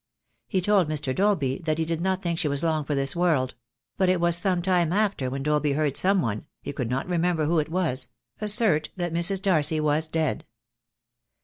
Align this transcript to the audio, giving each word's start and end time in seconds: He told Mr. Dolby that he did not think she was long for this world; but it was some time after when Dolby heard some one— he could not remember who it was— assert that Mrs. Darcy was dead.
He 0.47 0.61
told 0.61 0.89
Mr. 0.89 1.13
Dolby 1.13 1.59
that 1.59 1.77
he 1.77 1.85
did 1.85 2.01
not 2.01 2.23
think 2.23 2.39
she 2.39 2.47
was 2.47 2.63
long 2.63 2.85
for 2.85 2.95
this 2.95 3.15
world; 3.15 3.53
but 3.97 4.09
it 4.09 4.19
was 4.19 4.35
some 4.35 4.63
time 4.63 4.91
after 4.91 5.29
when 5.29 5.43
Dolby 5.43 5.73
heard 5.73 5.95
some 5.95 6.23
one— 6.23 6.47
he 6.63 6.73
could 6.73 6.89
not 6.89 7.07
remember 7.07 7.45
who 7.45 7.59
it 7.59 7.69
was— 7.69 8.07
assert 8.41 8.89
that 8.95 9.13
Mrs. 9.13 9.39
Darcy 9.43 9.79
was 9.79 10.07
dead. 10.07 10.43